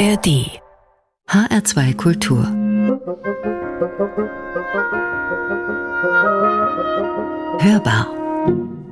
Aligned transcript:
ARD 0.00 0.48
HR2 1.28 1.94
Kultur 1.94 2.46
Hörbar 7.60 8.10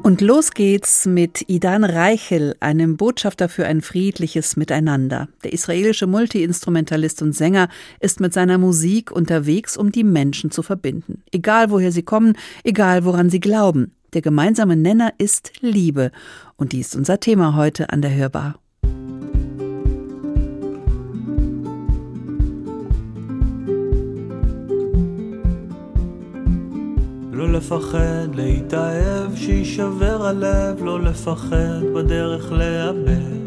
und 0.03 0.21
los 0.21 0.51
geht's 0.51 1.06
mit 1.06 1.49
Idan 1.49 1.85
Reichel, 1.85 2.56
einem 2.60 2.99
Botschafter 2.99 3.49
für 3.49 3.65
ein 3.65 3.81
friedliches 3.81 4.58
Miteinander. 4.58 5.29
Der 5.44 5.54
israelische 5.54 6.06
Multiinstrumentalist 6.06 7.22
und 7.22 7.33
Sänger 7.33 7.71
ist 8.01 8.21
mit 8.21 8.35
seiner 8.35 8.59
Musik 8.59 9.11
unterwegs, 9.11 9.79
um 9.79 9.90
die 9.90 10.04
Menschen 10.04 10.51
zu 10.51 10.63
verbinden. 10.63 11.22
Egal 11.33 11.71
woher 11.71 11.90
sie 11.90 12.03
kommen, 12.03 12.37
egal 12.65 13.06
woran 13.06 13.31
sie 13.31 13.40
glauben. 13.40 13.95
Der 14.13 14.21
gemeinsame 14.21 14.77
Nenner 14.77 15.15
ist 15.17 15.53
Liebe. 15.61 16.11
Und 16.56 16.73
die 16.73 16.80
ist 16.80 16.95
unser 16.95 17.19
Thema 17.19 17.56
heute 17.56 17.88
an 17.88 18.02
der 18.02 18.15
Hörbar. 18.15 18.59
לא 27.38 27.52
לפחד 27.52 28.34
להתאהב, 28.34 29.37
שיישבר 29.37 30.27
הלב, 30.27 30.84
לא 30.84 31.01
לפחד 31.01 31.83
בדרך 31.95 32.52
לאבד. 32.52 33.38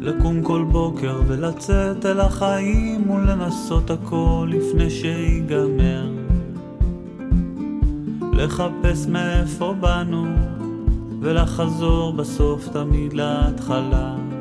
לקום 0.00 0.42
כל 0.42 0.64
בוקר 0.72 1.20
ולצאת 1.26 2.06
אל 2.06 2.20
החיים 2.20 3.10
ולנסות 3.10 3.90
הכל 3.90 4.50
לפני 4.50 4.90
שיגמר. 4.90 6.12
לחפש 8.32 9.06
מאיפה 9.06 9.74
באנו 9.80 10.26
ולחזור 11.20 12.12
בסוף 12.12 12.68
תמיד 12.68 13.12
להתחלה. 13.12 14.35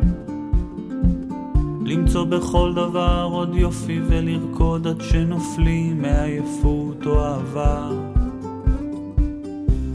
למצוא 1.88 2.24
בכל 2.24 2.74
דבר 2.74 3.30
עוד 3.32 3.55
יופי 3.55 4.00
ולרקוד 4.08 4.88
עד 4.88 5.02
שנופלים 5.02 6.02
מעייפות 6.02 7.05
או 7.05 7.24
אהבה. 7.24 7.90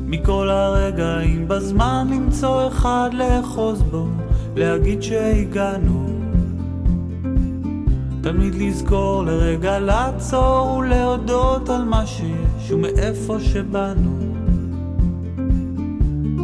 מכל 0.06 0.48
הרגעים 0.50 1.48
בזמן 1.48 2.06
למצוא 2.10 2.68
אחד 2.68 3.10
לאחוז 3.12 3.82
בו, 3.82 4.06
להגיד 4.56 5.02
שהגענו. 5.02 6.06
תמיד 8.20 8.54
לזכור 8.54 9.24
לרגע 9.24 9.78
לעצור 9.78 10.76
ולהודות 10.78 11.68
על 11.68 11.84
מה 11.84 12.06
שיש 12.06 12.70
ומאיפה 12.70 13.40
שבאנו. 13.40 14.18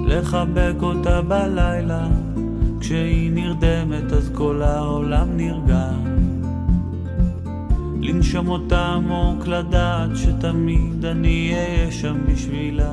לחבק 0.07 0.75
אותה 0.83 1.23
בלילה 1.23 2.09
כשהיא 2.81 3.31
נרדמת 3.33 4.13
אז 4.13 4.31
כל 4.35 4.63
העולם 4.63 5.37
נרגע. 5.37 5.91
לנשום 8.03 8.49
אותה 8.49 8.87
עמוק 8.87 9.47
לדעת 9.47 10.11
שתמיד 10.17 11.05
אני 11.05 11.55
אהיה 11.55 11.93
שם 11.93 12.17
בשבילה. 12.27 12.93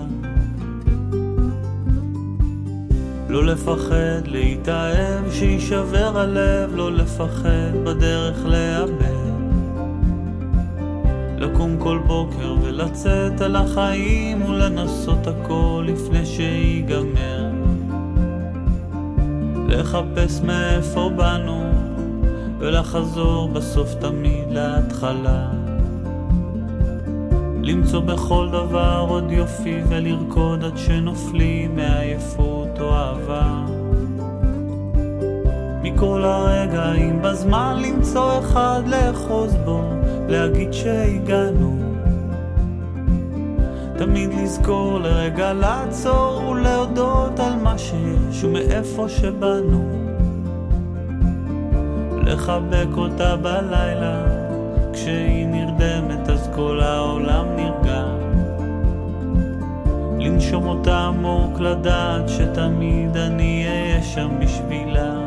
לא 3.30 3.46
לפחד 3.46 4.28
להתאהב, 4.28 5.32
שיישבר 5.32 6.20
הלב, 6.20 6.76
לא 6.76 6.92
לפחד 6.92 7.74
בדרך 7.84 8.46
לאבד. 8.46 9.24
לקום 11.38 11.78
כל 11.80 12.00
בוקר 12.08 12.56
ולצאת 12.62 13.42
על 13.42 13.56
החיים 13.56 14.42
ולנסות 14.42 15.28
הכל 15.28 15.86
לפני 15.88 16.26
שיגמר. 16.26 17.33
לחפש 19.74 20.42
מאיפה 20.42 21.10
באנו 21.16 21.64
ולחזור 22.60 23.50
בסוף 23.50 23.96
תמיד 24.00 24.52
להתחלה. 24.52 25.48
למצוא 27.64 28.00
בכל 28.00 28.50
דבר 28.52 29.06
עוד 29.10 29.32
יופי 29.32 29.82
ולרקוד 29.90 30.64
עד 30.64 30.78
שנופלים 30.78 31.76
מעייפות 31.76 32.80
או 32.80 32.94
אהבה. 32.94 33.66
מכל 35.84 36.24
הרגעים 36.24 37.22
בזמן 37.22 37.82
למצוא 37.86 38.40
אחד 38.40 38.82
לאחוז 38.88 39.56
בו, 39.66 39.82
להגיד 40.30 40.74
שהגענו. 40.74 41.80
תמיד 43.98 44.30
לזכור 44.34 45.00
לרגע 45.00 45.54
לעצור 45.54 46.43
ולהודות 46.64 47.40
על 47.40 47.56
מה 47.56 47.78
שיש 47.78 48.44
ומאיפה 48.44 49.10
שבאנו. 49.10 49.90
לחבק 52.26 52.98
אותה 52.98 53.36
בלילה, 53.36 54.24
כשהיא 54.94 55.48
נרדמת 55.48 56.30
אז 56.30 56.50
כל 56.56 56.80
העולם 56.82 57.46
נרגע. 57.56 58.04
לנשום 60.20 60.68
אותה 60.68 61.00
עמוק 61.00 61.60
לדעת 61.60 62.30
שתמיד 62.30 63.18
אני 63.18 63.66
אהיה 63.68 64.04
שם 64.04 64.30
בשבילה. 64.40 65.23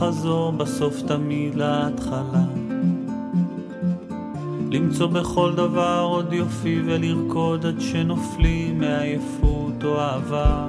ולחזור 0.00 0.52
בסוף 0.52 1.02
תמיד 1.02 1.54
להתחלה. 1.54 2.44
למצוא 4.70 5.06
בכל 5.06 5.52
דבר 5.54 6.06
עוד 6.10 6.32
יופי 6.32 6.82
ולרקוד 6.86 7.66
עד 7.66 7.80
שנופלים 7.80 8.80
מעייפות 8.80 9.84
או 9.84 10.00
אהבה. 10.00 10.68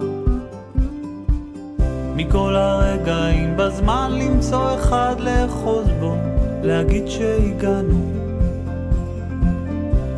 מכל 2.15 2.55
הרגעים 2.55 3.57
בזמן 3.57 4.11
למצוא 4.11 4.75
אחד 4.75 5.15
לאחוז 5.19 5.87
בו, 5.99 6.15
להגיד 6.63 7.07
שהגענו. 7.07 8.11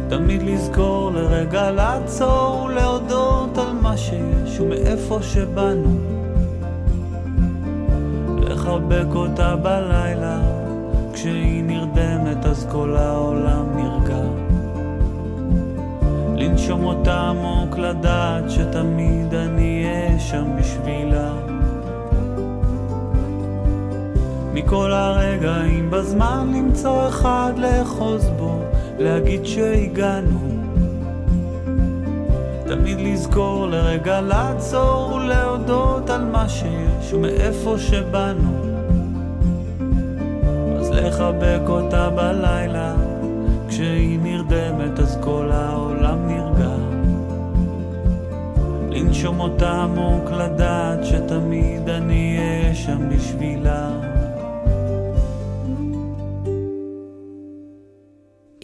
תמיד 0.09 0.41
לזכור 0.43 1.11
לרגע 1.11 1.71
לעצור 1.71 2.63
ולהודות 2.69 3.57
על 3.57 3.73
מה 3.81 3.97
שיש 3.97 4.59
ומאיפה 4.59 5.19
שבאנו. 5.21 6.20
לחבק 8.71 9.15
אותה 9.15 9.55
בלילה, 9.55 10.39
כשהיא 11.13 11.63
נרדמת 11.63 12.45
אז 12.45 12.67
כל 12.71 12.95
העולם 12.95 13.65
נרגע. 13.75 14.21
לנשום 16.37 16.85
אותה 16.85 17.19
עמוק 17.19 17.77
לדעת 17.77 18.51
שתמיד 18.51 19.33
אני 19.33 19.85
אהיה 19.85 20.19
שם 20.19 20.45
בשבילה. 20.59 21.33
מכל 24.53 24.91
הרגעים 24.91 25.91
בזמן 25.91 26.51
למצוא 26.55 27.07
אחד 27.07 27.53
לאחוז 27.57 28.29
בו, 28.37 28.59
להגיד 28.99 29.45
שהגענו. 29.45 30.39
תמיד 32.65 32.97
לזכור 32.99 33.67
לרגע 33.67 34.21
לעצור 34.21 35.13
ולהודות 35.13 36.09
על 36.09 36.25
מה 36.25 36.49
שיש 36.49 37.13
ומאיפה 37.13 37.75
שבאנו. 37.77 38.50
אז 41.00 41.00
לחבק 41.00 41.68
אותה 41.68 42.10
בלילה, 42.10 42.94
כשהיא 43.68 44.18
נרדמת 44.22 44.98
אז 44.98 45.18
כל 45.20 45.50
העולם 45.52 46.28
נרגע. 46.28 46.76
לנשום 48.90 49.40
אותה 49.40 49.72
עמוק 49.72 50.30
לדעת 50.30 51.06
שתמיד 51.06 51.88
אני 51.88 52.38
אהיה 52.38 52.74
שם 52.74 53.08
בשבילה. 53.08 53.90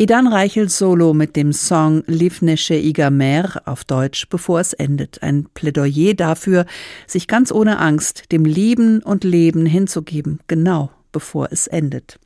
Idan 0.04 0.26
Reichel 0.26 0.68
Solo 0.68 1.14
mit 1.14 1.36
dem 1.36 1.52
Song 1.52 2.02
Livnesche 2.08 2.74
Igamer 2.74 3.44
auf 3.66 3.84
Deutsch, 3.84 4.28
bevor 4.28 4.58
es 4.58 4.72
endet. 4.72 5.22
Ein 5.22 5.46
Plädoyer 5.54 6.14
dafür, 6.14 6.64
sich 7.06 7.28
ganz 7.28 7.52
ohne 7.52 7.78
Angst 7.78 8.32
dem 8.32 8.44
Lieben 8.44 9.00
und 9.02 9.22
Leben 9.22 9.64
hinzugeben. 9.64 10.40
Genau 10.48 10.90
bevor 11.11 11.49
es 11.51 11.67
endet. 11.67 12.19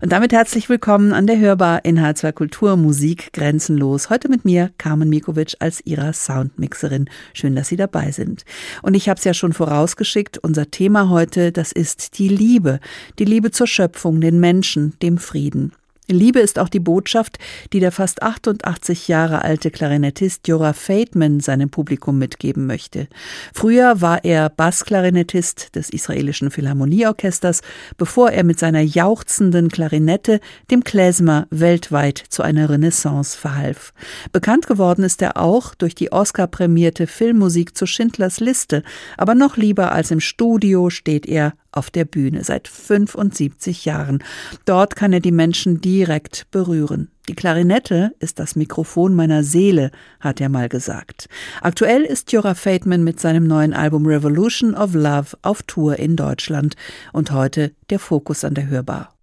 Und 0.00 0.12
damit 0.12 0.32
herzlich 0.32 0.68
willkommen 0.68 1.12
an 1.12 1.26
der 1.26 1.38
Hörbar 1.38 1.84
in 1.84 1.98
H2 1.98 2.32
Kultur 2.32 2.76
Musik 2.76 3.32
grenzenlos. 3.32 4.10
Heute 4.10 4.28
mit 4.28 4.44
mir 4.44 4.70
Carmen 4.78 5.08
Mikovic 5.08 5.56
als 5.60 5.80
ihrer 5.84 6.12
Soundmixerin. 6.12 7.08
Schön, 7.34 7.56
dass 7.56 7.68
Sie 7.68 7.76
dabei 7.76 8.10
sind. 8.10 8.44
Und 8.82 8.94
ich 8.94 9.08
habe 9.08 9.18
es 9.18 9.24
ja 9.24 9.34
schon 9.34 9.52
vorausgeschickt, 9.52 10.38
unser 10.38 10.70
Thema 10.70 11.08
heute, 11.08 11.52
das 11.52 11.72
ist 11.72 12.18
die 12.18 12.28
Liebe. 12.28 12.80
Die 13.18 13.24
Liebe 13.24 13.50
zur 13.50 13.66
Schöpfung, 13.66 14.20
den 14.20 14.40
Menschen, 14.40 14.94
dem 15.00 15.18
Frieden. 15.18 15.72
Liebe 16.10 16.40
ist 16.40 16.58
auch 16.58 16.70
die 16.70 16.80
Botschaft, 16.80 17.38
die 17.72 17.80
der 17.80 17.92
fast 17.92 18.22
88 18.22 19.08
Jahre 19.08 19.42
alte 19.42 19.70
Klarinettist 19.70 20.48
Jora 20.48 20.72
Feitman 20.72 21.40
seinem 21.40 21.68
Publikum 21.68 22.18
mitgeben 22.18 22.66
möchte. 22.66 23.08
Früher 23.52 24.00
war 24.00 24.24
er 24.24 24.48
Bassklarinettist 24.48 25.74
des 25.74 25.90
israelischen 25.90 26.50
Philharmonieorchesters, 26.50 27.60
bevor 27.98 28.30
er 28.30 28.42
mit 28.42 28.58
seiner 28.58 28.80
jauchzenden 28.80 29.68
Klarinette 29.68 30.40
dem 30.70 30.82
Klezmer 30.82 31.46
weltweit 31.50 32.24
zu 32.30 32.42
einer 32.42 32.70
Renaissance 32.70 33.36
verhalf. 33.36 33.92
Bekannt 34.32 34.66
geworden 34.66 35.04
ist 35.04 35.20
er 35.20 35.36
auch 35.36 35.74
durch 35.74 35.94
die 35.94 36.10
Oscar-prämierte 36.10 37.06
Filmmusik 37.06 37.76
zu 37.76 37.84
Schindlers 37.84 38.40
Liste, 38.40 38.82
aber 39.18 39.34
noch 39.34 39.58
lieber 39.58 39.92
als 39.92 40.10
im 40.10 40.20
Studio 40.20 40.88
steht 40.88 41.26
er 41.26 41.52
auf 41.72 41.90
der 41.90 42.04
Bühne 42.04 42.44
seit 42.44 42.68
75 42.68 43.84
Jahren. 43.84 44.22
Dort 44.64 44.96
kann 44.96 45.12
er 45.12 45.20
die 45.20 45.32
Menschen 45.32 45.80
direkt 45.80 46.50
berühren. 46.50 47.10
Die 47.28 47.34
Klarinette 47.34 48.12
ist 48.20 48.38
das 48.38 48.56
Mikrofon 48.56 49.14
meiner 49.14 49.44
Seele, 49.44 49.90
hat 50.18 50.40
er 50.40 50.48
mal 50.48 50.68
gesagt. 50.68 51.28
Aktuell 51.60 52.02
ist 52.02 52.32
Jora 52.32 52.54
Feitman 52.54 53.04
mit 53.04 53.20
seinem 53.20 53.46
neuen 53.46 53.74
Album 53.74 54.06
Revolution 54.06 54.74
of 54.74 54.94
Love 54.94 55.36
auf 55.42 55.62
Tour 55.62 55.98
in 55.98 56.16
Deutschland 56.16 56.74
und 57.12 57.32
heute 57.32 57.72
der 57.90 57.98
Fokus 57.98 58.44
an 58.44 58.54
der 58.54 58.68
Hörbar. 58.68 59.17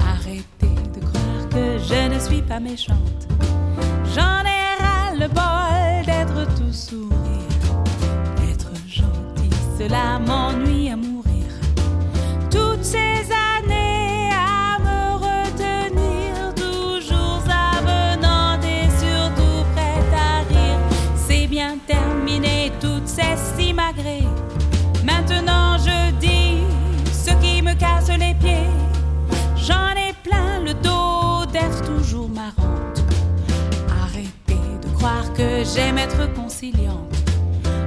Arrêtez 0.00 0.74
de 0.94 1.00
croire 1.00 1.48
que 1.50 1.78
je 1.78 2.14
ne 2.14 2.18
suis 2.18 2.40
pas 2.40 2.58
méchante. 2.58 3.28
J'en 4.14 4.40
ai 4.44 4.80
ras 4.80 5.12
le 5.12 5.28
bol 5.28 6.06
d'être 6.06 6.46
tout 6.56 6.72
sourire. 6.72 7.12
Être 8.50 8.72
gentil, 8.88 9.50
cela 9.78 10.18
m'ennuie. 10.20 10.79
J'aime 35.74 35.98
être 35.98 36.32
conciliante. 36.34 37.14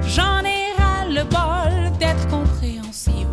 J'en 0.06 0.40
ai 0.44 0.72
ras 0.78 1.06
le 1.08 1.24
bol 1.24 1.98
d'être 1.98 2.26
compréhensive, 2.28 3.26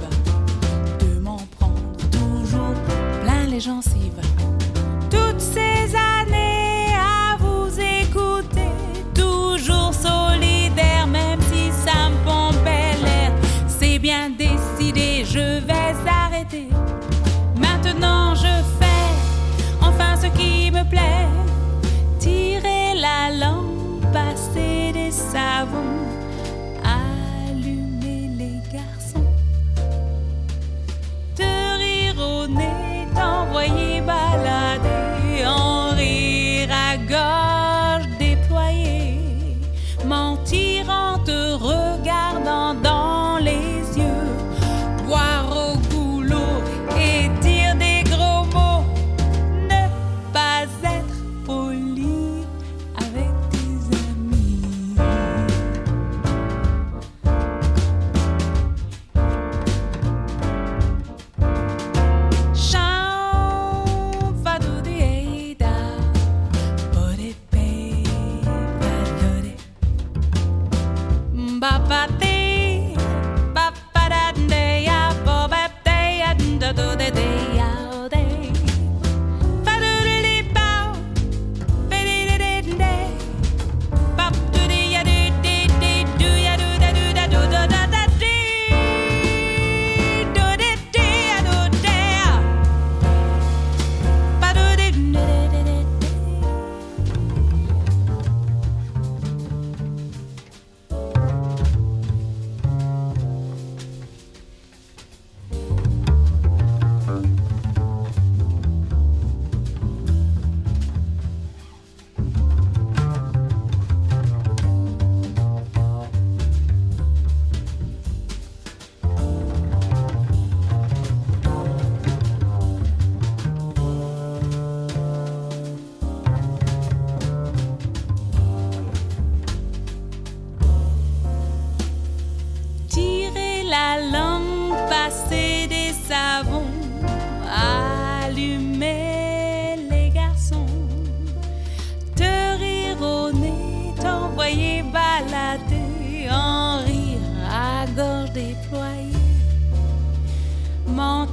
de 0.99 1.19
m'en 1.19 1.37
prendre 1.59 1.95
toujours 2.11 2.75
plein 3.23 3.45
les 3.45 3.59
gencives. 3.59 4.10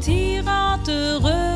sortir 0.00 0.44
heureux. 0.88 1.47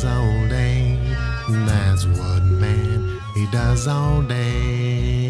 does 0.00 0.10
all 0.10 0.48
day. 0.48 0.98
That's 1.48 2.06
what 2.06 2.42
man 2.42 3.20
he 3.34 3.46
does 3.50 3.86
all 3.86 4.22
day. 4.22 5.29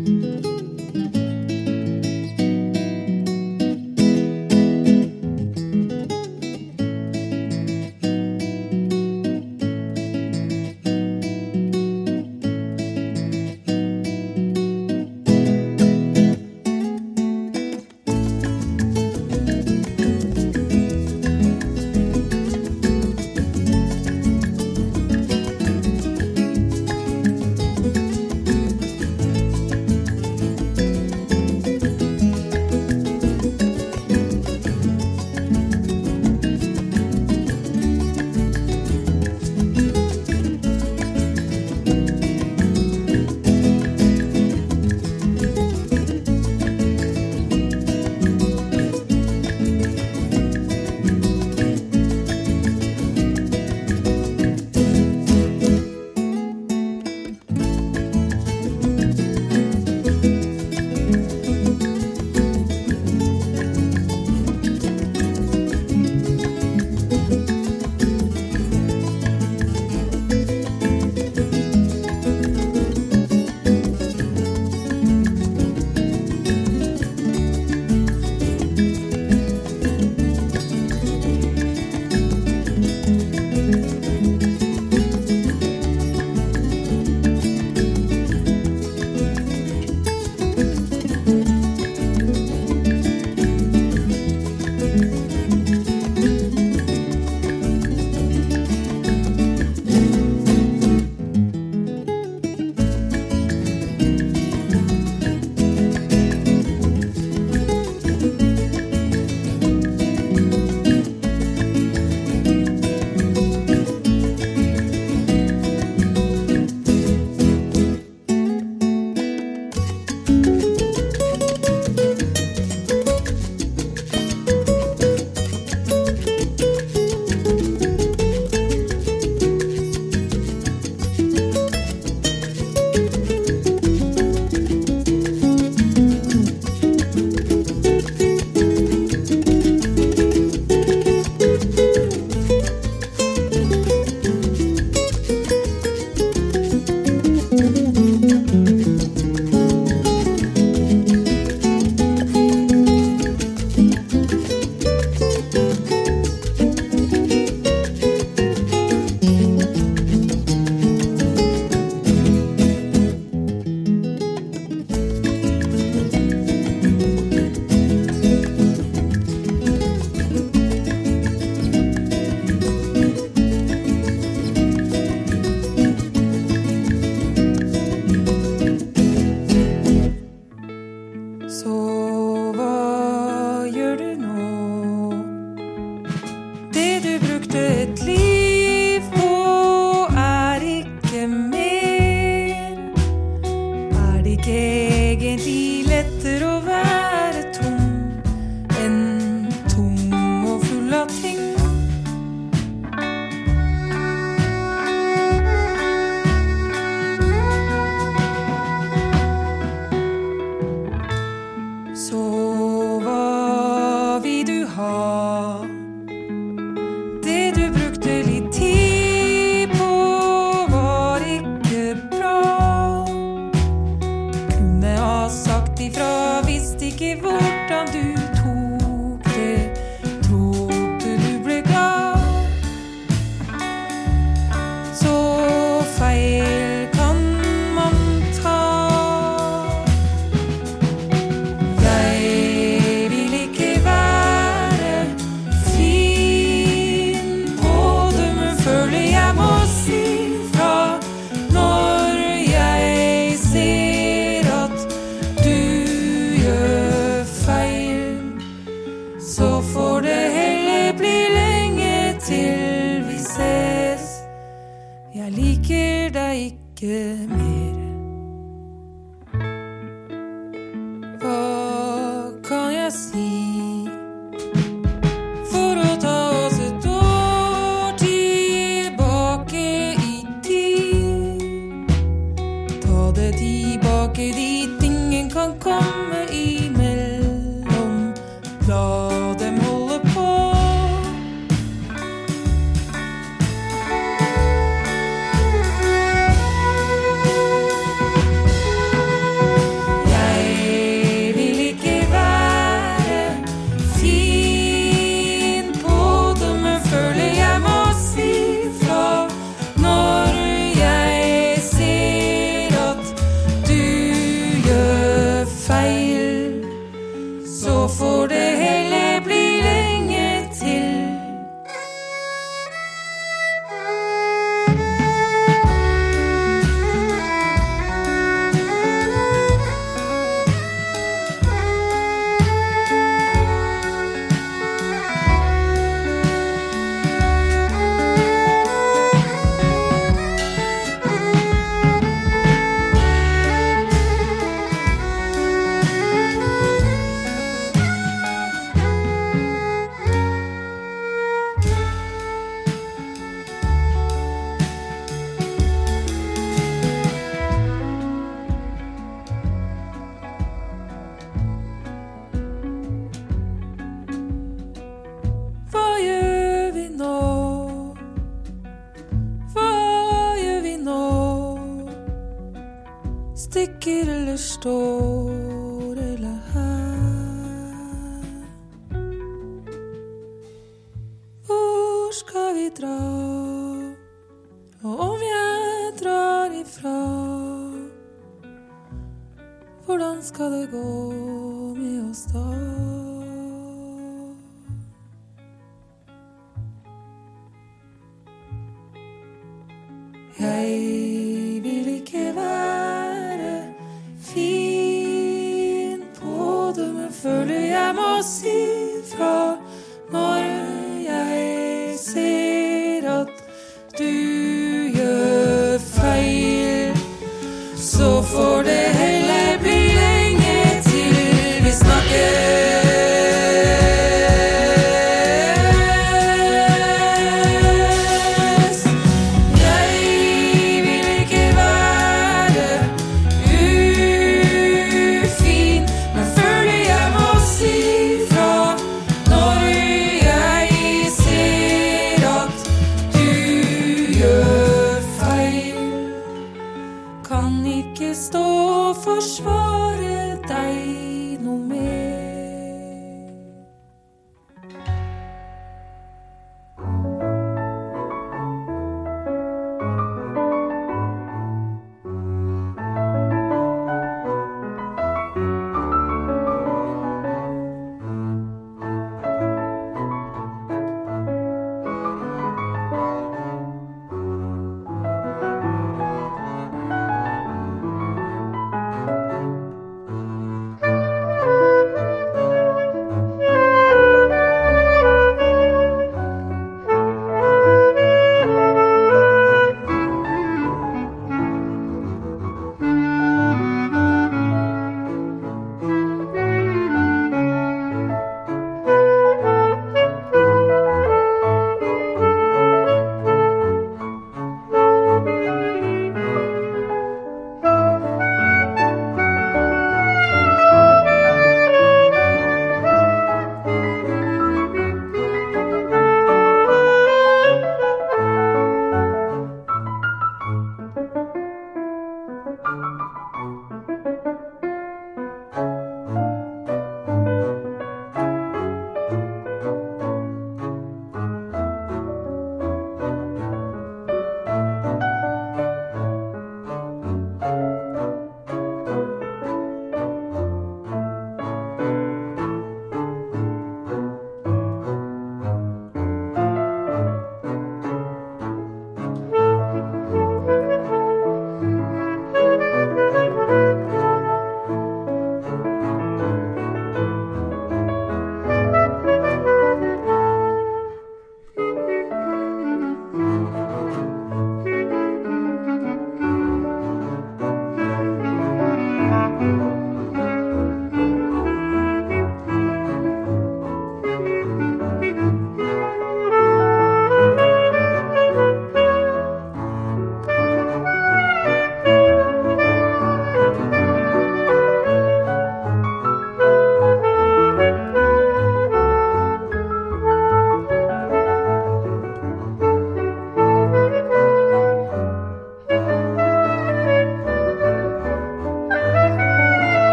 Jeg 400.39 401.30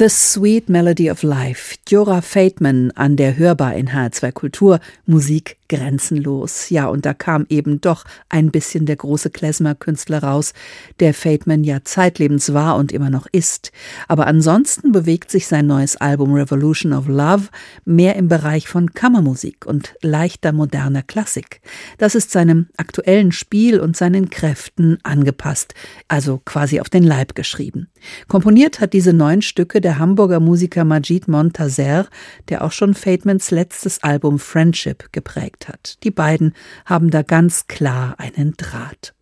The 0.00 0.08
Sweet 0.08 0.66
Melody 0.70 1.08
of 1.08 1.22
Life. 1.22 1.76
Jora 1.90 2.22
Fateman 2.22 2.92
an 2.92 3.16
der 3.16 3.36
Hörbar 3.36 3.74
in 3.74 3.88
H2 3.88 4.30
Kultur. 4.30 4.78
Musik 5.06 5.56
grenzenlos. 5.70 6.68
Ja, 6.68 6.88
und 6.88 7.06
da 7.06 7.14
kam 7.14 7.46
eben 7.48 7.80
doch 7.80 8.04
ein 8.28 8.50
bisschen 8.50 8.86
der 8.86 8.96
große 8.96 9.30
Klezmer-Künstler 9.30 10.22
raus, 10.22 10.52
der 10.98 11.14
Fateman 11.14 11.64
ja 11.64 11.82
zeitlebens 11.84 12.52
war 12.52 12.76
und 12.76 12.92
immer 12.92 13.08
noch 13.08 13.26
ist. 13.32 13.70
Aber 14.08 14.26
ansonsten 14.26 14.92
bewegt 14.92 15.30
sich 15.30 15.46
sein 15.46 15.66
neues 15.66 15.96
Album 15.96 16.34
Revolution 16.34 16.92
of 16.92 17.08
Love 17.08 17.48
mehr 17.84 18.16
im 18.16 18.28
Bereich 18.28 18.68
von 18.68 18.92
Kammermusik 18.92 19.64
und 19.64 19.94
leichter 20.02 20.52
moderner 20.52 21.02
Klassik. 21.02 21.60
Das 21.98 22.14
ist 22.14 22.32
seinem 22.32 22.66
aktuellen 22.76 23.32
Spiel 23.32 23.80
und 23.80 23.96
seinen 23.96 24.28
Kräften 24.28 24.98
angepasst, 25.04 25.74
also 26.08 26.40
quasi 26.44 26.80
auf 26.80 26.88
den 26.88 27.04
Leib 27.04 27.36
geschrieben. 27.36 27.88
Komponiert 28.26 28.80
hat 28.80 28.92
diese 28.92 29.12
neun 29.12 29.42
Stücke 29.42 29.80
der 29.80 29.98
Hamburger 29.98 30.40
Musiker 30.40 30.84
Majid 30.84 31.28
Montazer, 31.80 32.06
der 32.48 32.64
auch 32.64 32.72
schon 32.72 32.94
Fatemans 32.94 33.50
letztes 33.50 34.02
Album 34.02 34.38
Friendship 34.38 35.12
geprägt 35.12 35.68
hat. 35.68 35.98
Die 36.04 36.10
beiden 36.10 36.54
haben 36.84 37.10
da 37.10 37.22
ganz 37.22 37.66
klar 37.66 38.14
einen 38.18 38.54
Draht. 38.56 39.14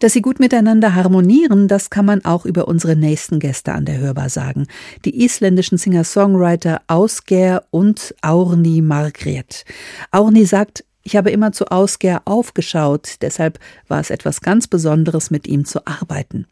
Dass 0.00 0.12
sie 0.12 0.22
gut 0.22 0.38
miteinander 0.38 0.94
harmonieren, 0.94 1.66
das 1.66 1.90
kann 1.90 2.06
man 2.06 2.24
auch 2.24 2.46
über 2.46 2.68
unsere 2.68 2.94
nächsten 2.94 3.40
Gäste 3.40 3.72
an 3.72 3.84
der 3.84 3.98
Hörbar 3.98 4.28
sagen. 4.28 4.68
Die 5.04 5.24
isländischen 5.24 5.76
Singer-Songwriter 5.76 6.82
Ausger 6.86 7.64
und 7.70 8.14
Aurni 8.22 8.80
Margret. 8.80 9.64
Aurni 10.12 10.44
sagt, 10.44 10.84
ich 11.08 11.16
habe 11.16 11.30
immer 11.30 11.52
zu 11.52 11.68
Ausger 11.68 12.20
aufgeschaut, 12.26 13.14
deshalb 13.22 13.58
war 13.88 13.98
es 13.98 14.10
etwas 14.10 14.42
ganz 14.42 14.66
Besonderes, 14.66 15.30
mit 15.30 15.46
ihm 15.48 15.64
zu 15.64 15.86
arbeiten. 15.86 16.46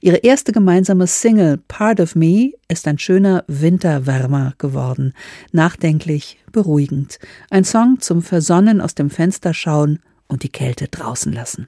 Ihre 0.00 0.18
erste 0.18 0.52
gemeinsame 0.52 1.08
Single 1.08 1.58
Part 1.66 1.98
of 1.98 2.14
Me 2.14 2.52
ist 2.68 2.86
ein 2.86 3.00
schöner 3.00 3.42
Winterwärmer 3.48 4.54
geworden, 4.58 5.12
nachdenklich, 5.50 6.38
beruhigend, 6.52 7.18
ein 7.50 7.64
Song 7.64 7.98
zum 7.98 8.22
Versonnen 8.22 8.80
aus 8.80 8.94
dem 8.94 9.10
Fenster 9.10 9.52
schauen 9.52 9.98
und 10.28 10.44
die 10.44 10.50
Kälte 10.50 10.86
draußen 10.86 11.32
lassen. 11.32 11.66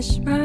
Miss 0.00 0.18
my 0.20 0.39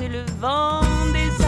c'est 0.00 0.08
le 0.08 0.24
vent 0.40 0.80
des 1.12 1.39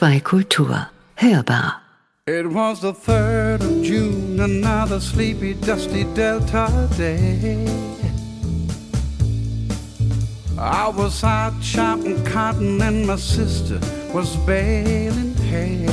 HR2 0.00 0.22
Kultur. 0.22 0.88
Hörbar. 1.16 1.74
It 2.26 2.46
was 2.46 2.80
the 2.80 2.94
3rd 2.94 3.60
of 3.60 3.82
June, 3.84 4.40
another 4.40 4.98
sleepy, 4.98 5.52
dusty 5.52 6.04
Delta 6.14 6.88
day. 6.96 7.66
I 10.58 10.88
was 10.88 11.22
out 11.22 11.52
chopping 11.60 12.24
cotton 12.24 12.80
and 12.80 13.06
my 13.06 13.16
sister 13.16 13.78
was 14.14 14.36
baling 14.46 15.34
hay. 15.34 15.86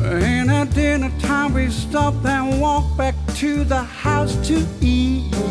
And 0.00 0.50
at 0.50 0.72
dinner 0.74 1.10
time 1.18 1.54
we 1.54 1.70
stopped 1.70 2.24
and 2.24 2.60
walked 2.60 2.96
back 2.96 3.16
to 3.36 3.64
the 3.64 3.82
house 3.82 4.36
to 4.46 4.64
eat. 4.80 5.45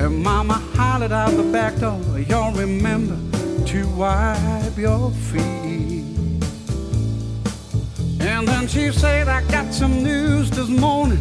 And 0.00 0.22
mama 0.22 0.54
hollered 0.54 1.12
out 1.12 1.36
the 1.36 1.42
back 1.42 1.76
door, 1.76 2.00
y'all 2.20 2.54
remember 2.54 3.18
to 3.66 3.86
wipe 3.88 4.78
your 4.78 5.10
feet. 5.10 6.06
And 8.18 8.48
then 8.48 8.66
she 8.66 8.92
said, 8.92 9.28
I 9.28 9.42
got 9.50 9.74
some 9.74 10.02
news 10.02 10.50
this 10.50 10.70
morning 10.70 11.20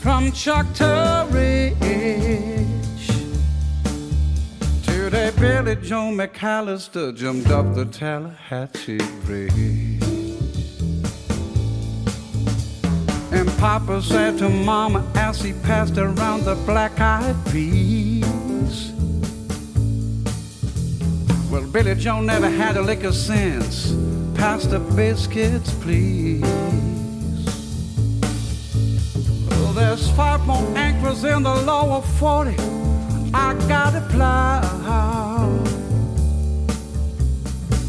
from 0.00 0.30
Choctaw 0.30 1.26
Ridge. 1.32 1.74
Today, 4.84 5.32
Billie 5.36 5.74
Joe 5.74 6.12
McAllister 6.12 7.12
jumped 7.16 7.50
up 7.50 7.74
the 7.74 7.86
Tallahatchie 7.86 9.00
Bridge. 9.24 10.11
Papa 13.62 14.02
said 14.02 14.38
to 14.38 14.48
Mama 14.48 15.08
as 15.14 15.40
he 15.40 15.52
passed 15.52 15.96
around 15.96 16.42
the 16.42 16.56
black 16.66 16.98
eyed 16.98 17.36
peas. 17.52 18.90
Well, 21.48 21.64
Billie 21.68 21.94
Joe 21.94 22.20
never 22.20 22.50
had 22.50 22.76
a 22.76 22.82
lick 22.82 23.04
of 23.04 23.14
sense. 23.14 23.94
Pass 24.34 24.64
the 24.64 24.80
biscuits, 24.80 25.72
please. 25.74 26.42
Well, 29.48 29.72
there's 29.74 30.10
five 30.10 30.44
more 30.44 30.66
anchors 30.76 31.22
in 31.22 31.44
the 31.44 31.54
lower 31.54 32.02
40. 32.02 32.56
I 33.32 33.54
got 33.68 33.94
a 33.94 34.00
plow. 34.10 35.48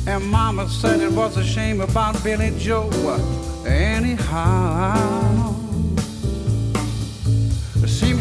And 0.05 0.23
Mama 0.29 0.69
said 0.69 1.01
it 1.01 1.11
was 1.11 1.35
a 1.37 1.43
shame 1.43 1.81
about 1.81 2.23
Billie 2.23 2.53
Joe. 2.59 2.91
Anyhow, 3.65 5.32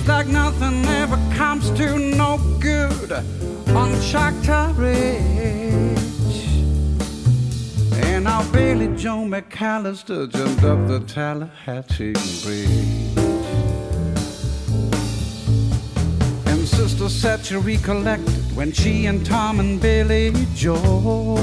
seems 0.03 0.09
like 0.09 0.27
nothing 0.27 0.85
ever 0.87 1.17
comes 1.35 1.71
to 1.71 1.99
no 1.99 2.39
good 2.59 3.13
on 3.13 4.01
Choctaw. 4.01 4.73
And 8.05 8.25
now 8.25 8.43
Billie 8.51 8.97
Joe 8.97 9.25
McAllister 9.25 10.29
jumped 10.29 10.65
up 10.65 10.89
the 10.89 11.01
Tallahatchie 11.01 12.15
Bridge. 12.43 13.19
And 16.47 16.67
Sister 16.67 17.09
she 17.09 17.57
recollected 17.57 18.57
when 18.57 18.73
she 18.73 19.07
and 19.07 19.25
Tom 19.25 19.61
and 19.61 19.81
Billie 19.81 20.33
Joe 20.55 21.37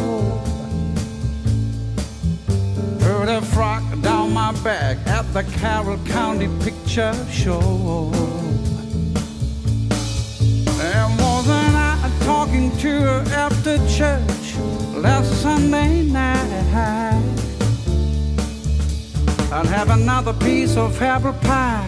heard 3.01 3.29
a 3.29 3.41
frock 3.41 3.83
down 4.01 4.33
my 4.33 4.51
back 4.63 4.97
at 5.07 5.33
the 5.33 5.43
Carroll 5.43 5.97
County 6.05 6.49
Picture 6.63 7.13
Show. 7.31 8.28
Talking 12.49 12.77
to 12.77 13.01
her 13.01 13.23
after 13.35 13.77
church 13.87 14.57
last 14.95 15.31
Sunday 15.43 16.01
night? 16.01 16.65
I'll 19.51 19.67
have 19.67 19.91
another 19.91 20.33
piece 20.33 20.75
of 20.75 20.99
apple 20.99 21.33
pie. 21.33 21.87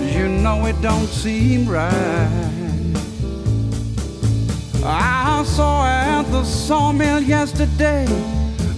You 0.00 0.26
know 0.26 0.66
it 0.66 0.82
don't 0.82 1.06
seem 1.06 1.68
right. 1.68 2.96
I 4.84 5.44
saw 5.46 5.84
her 5.84 6.20
at 6.20 6.32
the 6.32 6.42
sawmill 6.42 7.20
yesterday 7.20 8.06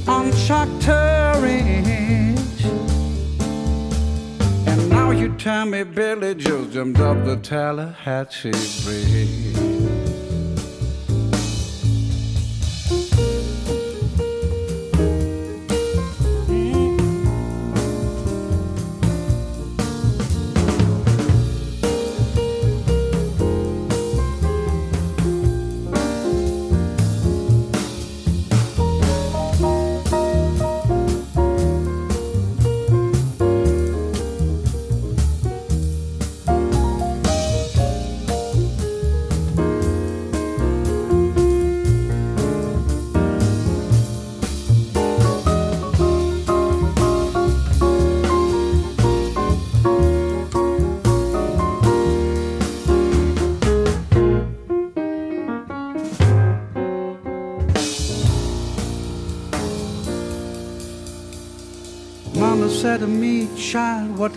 on 0.06 0.30
Choctaw 0.32 1.40
Ridge. 1.40 2.64
And 4.66 4.90
now 4.90 5.12
you 5.12 5.34
tell 5.38 5.64
me 5.64 5.84
Billie 5.84 6.34
Joe 6.34 6.66
jumped 6.66 7.00
up 7.00 7.24
the 7.24 7.38
Tallahatchie 7.38 8.50
Bridge. 8.84 9.97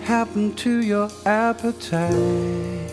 Happened 0.02 0.58
to 0.60 0.82
your 0.82 1.10
appetite? 1.26 2.91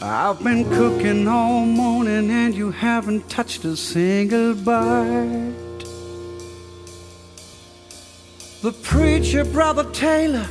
I've 0.00 0.42
been 0.42 0.68
cooking 0.68 1.28
all 1.28 1.64
morning 1.64 2.30
and 2.30 2.54
you 2.54 2.70
haven't 2.70 3.28
touched 3.30 3.64
a 3.64 3.76
single 3.76 4.54
bite. 4.54 5.54
The 8.62 8.72
preacher, 8.82 9.44
Brother 9.44 9.84
Taylor, 9.92 10.48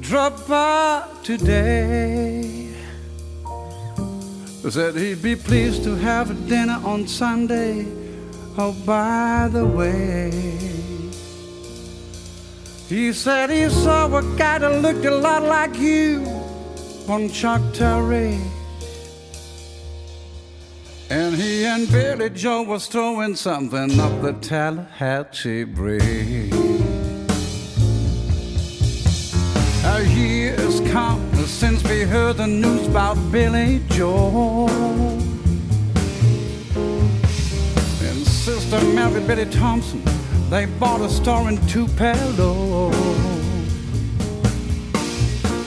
dropped 0.00 0.48
by 0.48 1.04
today. 1.22 2.74
Said 4.68 4.96
he'd 4.96 5.22
be 5.22 5.34
pleased 5.34 5.84
to 5.84 5.94
have 5.94 6.30
a 6.30 6.34
dinner 6.34 6.80
on 6.84 7.08
Sunday. 7.08 7.86
Oh, 8.58 8.72
by 8.84 9.48
the 9.50 9.64
way, 9.64 10.77
he 12.88 13.12
said 13.12 13.50
he 13.50 13.68
saw 13.68 14.06
a 14.16 14.22
guy 14.36 14.58
that 14.58 14.82
looked 14.82 15.04
a 15.04 15.14
lot 15.14 15.42
like 15.42 15.78
you 15.78 16.24
on 17.08 17.28
Choctaw 17.28 18.00
Ridge. 18.00 18.40
And 21.10 21.34
he 21.34 21.64
and 21.64 21.90
Billie 21.90 22.28
Joe 22.30 22.62
was 22.62 22.86
throwing 22.86 23.34
something 23.34 23.98
up 23.98 24.20
the 24.20 24.34
Tallahatchie 24.34 25.64
Bridge. 25.64 26.52
A 29.84 30.04
year's 30.04 30.80
come 30.90 31.28
since 31.46 31.82
we 31.84 32.02
heard 32.02 32.36
the 32.36 32.46
news 32.46 32.86
about 32.86 33.16
Billie 33.32 33.80
Joe. 33.88 34.68
And 38.02 38.26
Sister 38.26 38.80
Mary 38.92 39.20
Betty 39.26 39.46
Thompson, 39.46 40.02
they 40.50 40.64
bought 40.64 41.02
a 41.02 41.10
store 41.10 41.48
in 41.48 41.58
Tupelo. 41.66 42.90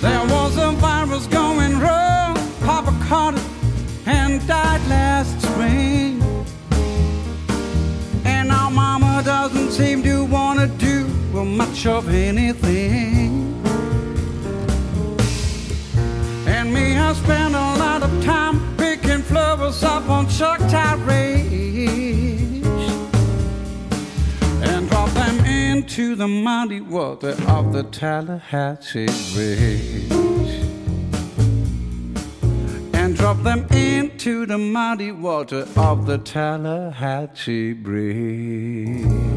There 0.01 0.25
was 0.25 0.57
a 0.57 0.71
virus 0.71 1.27
going 1.27 1.79
wrong. 1.79 2.35
Papa 2.61 2.91
caught 3.07 3.35
it 3.35 3.43
and 4.07 4.45
died 4.47 4.81
last 4.87 5.39
spring. 5.41 6.21
And 8.25 8.51
our 8.51 8.71
mama 8.71 9.21
doesn't 9.23 9.71
seem 9.71 10.01
to 10.03 10.25
want 10.25 10.59
to 10.59 10.67
do 10.67 11.05
much 11.43 11.85
of 11.85 12.09
anything. 12.09 13.63
And 16.47 16.73
me, 16.73 16.97
I 16.97 17.13
spend 17.13 17.55
a 17.55 17.75
lot 17.77 18.01
of 18.01 18.23
time 18.23 18.59
picking 18.77 19.21
flowers 19.21 19.83
up 19.83 20.09
on 20.09 20.27
Choctaw 20.27 20.95
Ridge 21.05 21.40
to 25.91 26.15
the 26.15 26.25
muddy 26.25 26.79
water 26.79 27.35
of 27.49 27.73
the 27.73 27.83
Tallahatchie 27.83 29.07
Bridge 29.33 30.09
and 32.93 33.13
drop 33.13 33.43
them 33.43 33.67
into 33.71 34.45
the 34.45 34.57
muddy 34.57 35.11
water 35.11 35.67
of 35.75 36.05
the 36.05 36.17
Tallahatchie 36.17 37.73
Bridge. 37.73 39.30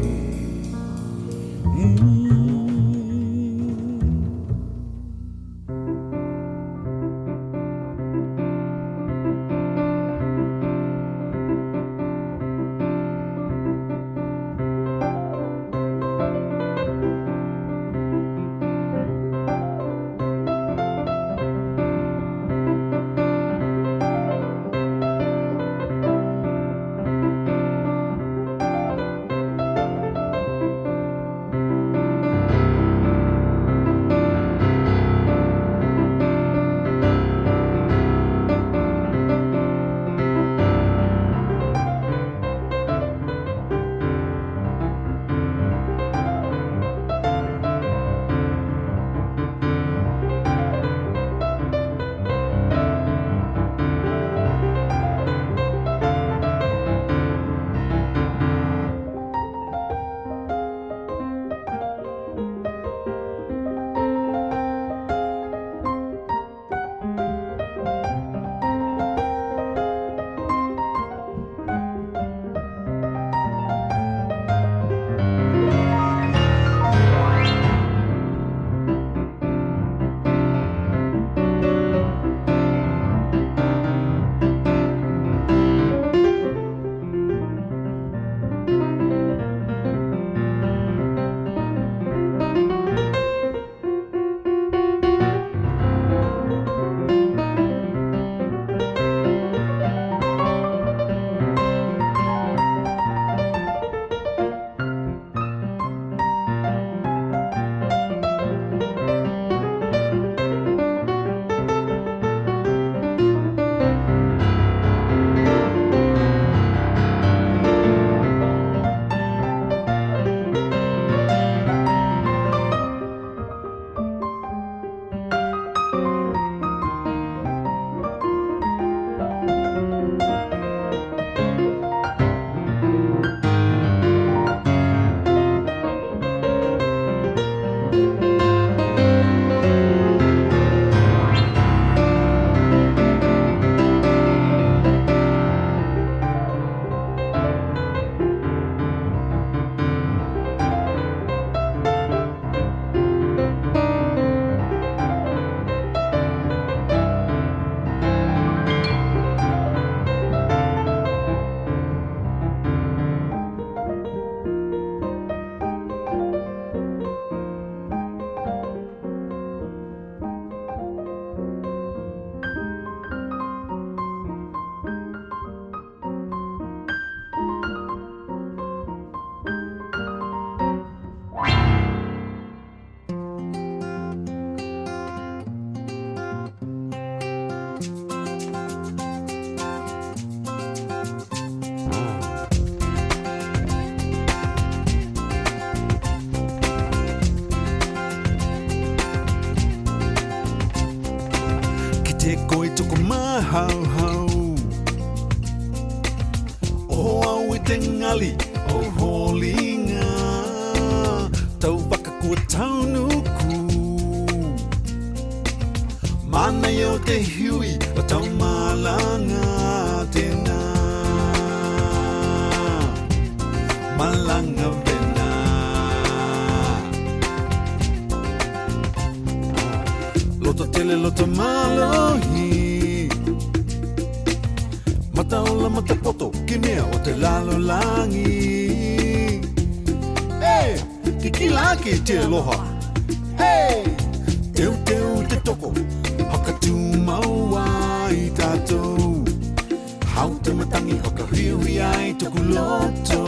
kuloto 252.29 253.23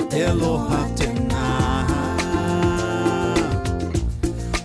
otelo 0.00 0.52
hatena. 0.68 1.44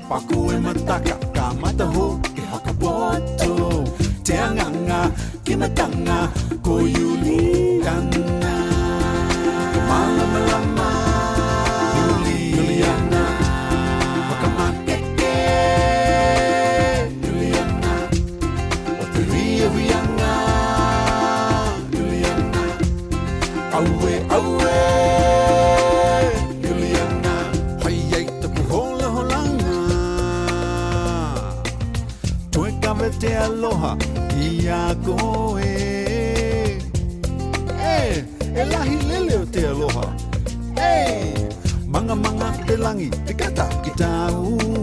Pakue 0.09 0.55
mataka 0.59 1.15
kamataho 1.35 2.19
ke 2.35 2.41
hakaboto 2.51 3.83
teanganga 4.23 5.11
kimatanga 5.43 6.17
koyulikana 6.65 8.53
malamalama 9.89 10.84
aloha 33.45 33.91
ia 34.41 34.95
koe. 35.05 35.73
Hey, 37.81 38.23
e 38.55 38.63
lahi 38.71 38.95
lele 39.09 39.35
o 39.41 39.45
te 39.45 39.67
aloha. 39.67 40.05
Hey, 40.79 41.33
manga 41.87 42.15
manga 42.15 42.49
te 42.65 42.77
langi, 42.77 43.09
te 43.25 43.33
kata 43.33 43.69
ki 43.83 43.91
tāu. 44.01 44.74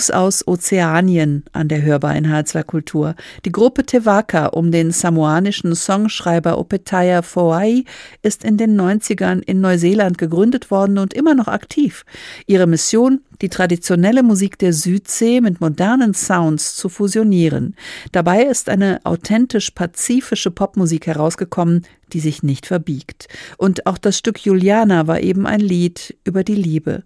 Gruß 0.00 0.10
aus 0.12 0.48
Ozeanien 0.48 1.44
an 1.52 1.68
der 1.68 1.82
Hörbar 1.82 2.16
in 2.16 2.26
H2 2.26 2.62
Kultur. 2.62 3.14
Die 3.44 3.52
Gruppe 3.52 3.84
Tevaka 3.84 4.46
um 4.46 4.72
den 4.72 4.92
samoanischen 4.92 5.74
Songschreiber 5.74 6.56
Opetaya 6.56 7.20
Foai 7.20 7.84
ist 8.22 8.42
in 8.42 8.56
den 8.56 8.80
90ern 8.80 9.42
in 9.44 9.60
Neuseeland 9.60 10.16
gegründet 10.16 10.70
worden 10.70 10.96
und 10.96 11.12
immer 11.12 11.34
noch 11.34 11.48
aktiv. 11.48 12.06
Ihre 12.46 12.66
Mission, 12.66 13.20
die 13.40 13.48
traditionelle 13.48 14.22
Musik 14.22 14.58
der 14.58 14.72
Südsee 14.72 15.40
mit 15.40 15.60
modernen 15.60 16.14
Sounds 16.14 16.76
zu 16.76 16.88
fusionieren. 16.88 17.74
Dabei 18.12 18.44
ist 18.44 18.68
eine 18.68 19.00
authentisch 19.04 19.70
pazifische 19.70 20.50
Popmusik 20.50 21.06
herausgekommen, 21.06 21.86
die 22.12 22.20
sich 22.20 22.42
nicht 22.42 22.66
verbiegt. 22.66 23.28
Und 23.56 23.86
auch 23.86 23.98
das 23.98 24.18
Stück 24.18 24.44
Juliana 24.44 25.06
war 25.06 25.20
eben 25.20 25.46
ein 25.46 25.60
Lied 25.60 26.16
über 26.24 26.44
die 26.44 26.54
Liebe. 26.54 27.04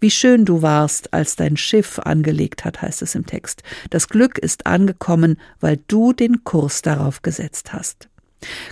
Wie 0.00 0.10
schön 0.10 0.44
du 0.44 0.62
warst, 0.62 1.12
als 1.12 1.36
dein 1.36 1.56
Schiff 1.56 1.98
angelegt 1.98 2.64
hat, 2.64 2.82
heißt 2.82 3.02
es 3.02 3.14
im 3.14 3.26
Text. 3.26 3.62
Das 3.90 4.08
Glück 4.08 4.38
ist 4.38 4.66
angekommen, 4.66 5.38
weil 5.60 5.78
du 5.88 6.12
den 6.12 6.44
Kurs 6.44 6.82
darauf 6.82 7.22
gesetzt 7.22 7.72
hast. 7.72 8.08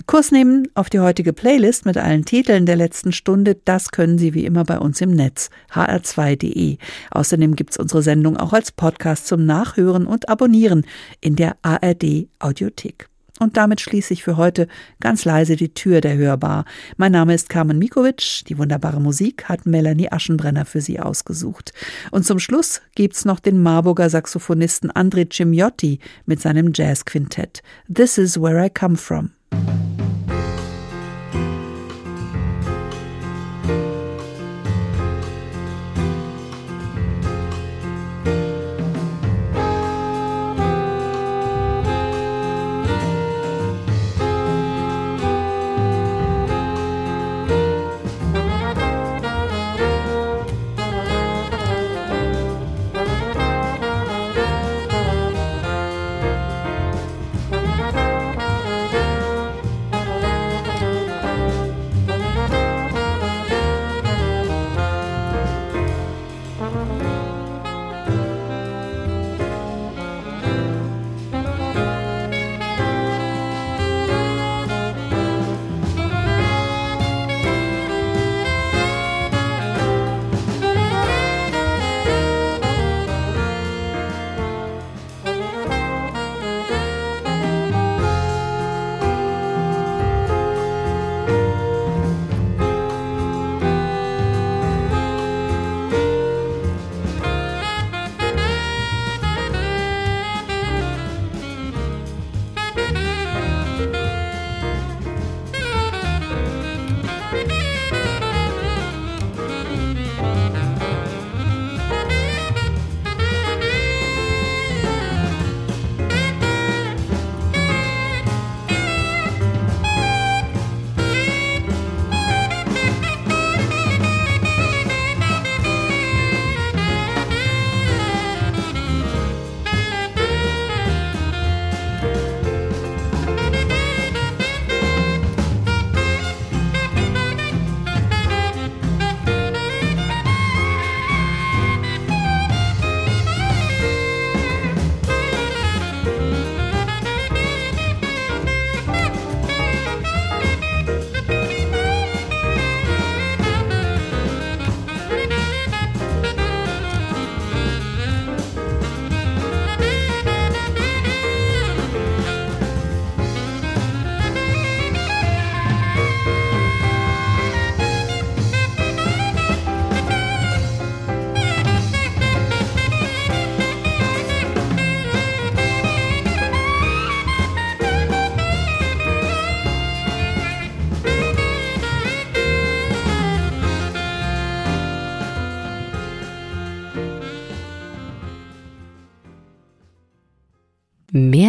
Kurs 0.05 0.31
nehmen 0.31 0.67
auf 0.73 0.89
die 0.89 0.99
heutige 0.99 1.33
Playlist 1.33 1.85
mit 1.85 1.97
allen 1.97 2.25
Titeln 2.25 2.65
der 2.65 2.75
letzten 2.75 3.11
Stunde, 3.11 3.57
das 3.65 3.91
können 3.91 4.17
Sie 4.17 4.33
wie 4.33 4.45
immer 4.45 4.63
bei 4.63 4.79
uns 4.79 5.01
im 5.01 5.11
Netz, 5.11 5.49
hr2.de. 5.73 6.77
Außerdem 7.11 7.55
gibt's 7.55 7.77
unsere 7.77 8.01
Sendung 8.01 8.37
auch 8.37 8.53
als 8.53 8.71
Podcast 8.71 9.27
zum 9.27 9.45
Nachhören 9.45 10.05
und 10.05 10.29
Abonnieren 10.29 10.85
in 11.21 11.35
der 11.35 11.57
ARD 11.61 12.27
Audiothek. 12.39 13.09
Und 13.39 13.57
damit 13.57 13.81
schließe 13.81 14.13
ich 14.13 14.23
für 14.23 14.37
heute 14.37 14.67
ganz 15.01 15.25
leise 15.25 15.57
die 15.57 15.73
Tür 15.73 15.99
der 15.99 16.15
Hörbar. 16.15 16.63
Mein 16.95 17.11
Name 17.11 17.33
ist 17.33 17.49
Carmen 17.49 17.77
Mikovic. 17.77 18.45
Die 18.47 18.57
wunderbare 18.57 19.01
Musik 19.01 19.49
hat 19.49 19.65
Melanie 19.65 20.09
Aschenbrenner 20.09 20.63
für 20.63 20.79
Sie 20.79 21.01
ausgesucht. 21.01 21.73
Und 22.11 22.25
zum 22.25 22.39
Schluss 22.39 22.81
gibt's 22.95 23.25
noch 23.25 23.41
den 23.41 23.61
Marburger 23.61 24.09
Saxophonisten 24.09 24.89
André 24.89 25.29
Cimiotti 25.29 25.99
mit 26.25 26.41
seinem 26.41 26.71
Jazzquintett. 26.73 27.61
This 27.93 28.17
is 28.17 28.39
where 28.39 28.65
I 28.65 28.69
come 28.69 28.95
from. 28.95 29.34
Mehr 29.51 29.94